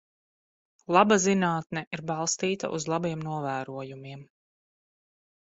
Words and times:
Laba 0.95 1.17
zinātne 1.25 1.83
ir 1.97 2.03
balstīta 2.13 2.71
uz 2.79 2.89
labiem 2.95 3.23
novērojumiem. 3.29 4.27